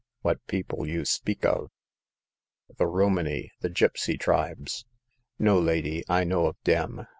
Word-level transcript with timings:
"What 0.23 0.43
people 0.47 0.87
you 0.87 1.05
speak 1.05 1.45
of?"" 1.45 1.69
The 2.79 2.87
Romany— 2.87 3.51
the 3.59 3.69
gipsy 3.69 4.17
tribes."" 4.17 4.83
No, 5.37 5.59
lady; 5.59 6.03
I 6.09 6.23
no 6.23 6.47
of 6.47 6.57
dem. 6.63 7.05